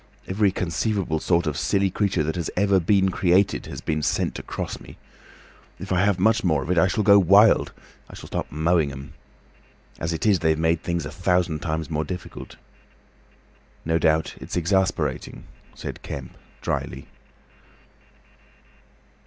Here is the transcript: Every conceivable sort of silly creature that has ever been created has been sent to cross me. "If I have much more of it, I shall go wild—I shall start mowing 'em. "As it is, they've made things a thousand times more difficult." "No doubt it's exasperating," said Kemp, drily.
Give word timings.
Every 0.27 0.51
conceivable 0.51 1.19
sort 1.19 1.45
of 1.45 1.55
silly 1.55 1.91
creature 1.91 2.23
that 2.23 2.35
has 2.35 2.49
ever 2.57 2.79
been 2.79 3.09
created 3.09 3.67
has 3.67 3.81
been 3.81 4.01
sent 4.01 4.33
to 4.33 4.41
cross 4.41 4.79
me. 4.79 4.97
"If 5.77 5.91
I 5.91 6.03
have 6.03 6.17
much 6.17 6.43
more 6.43 6.63
of 6.63 6.71
it, 6.71 6.77
I 6.79 6.87
shall 6.87 7.03
go 7.03 7.19
wild—I 7.19 8.15
shall 8.15 8.25
start 8.25 8.51
mowing 8.51 8.91
'em. 8.91 9.13
"As 9.99 10.11
it 10.11 10.25
is, 10.25 10.39
they've 10.39 10.57
made 10.57 10.81
things 10.81 11.05
a 11.05 11.11
thousand 11.11 11.59
times 11.59 11.91
more 11.91 12.03
difficult." 12.03 12.55
"No 13.85 13.99
doubt 13.99 14.33
it's 14.41 14.57
exasperating," 14.57 15.43
said 15.75 16.01
Kemp, 16.01 16.35
drily. 16.61 17.05